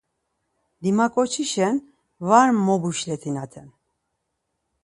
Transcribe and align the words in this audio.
Dimaǩoçişen 0.81 1.75
var 2.27 2.49
mobuşletinaten. 2.65 3.67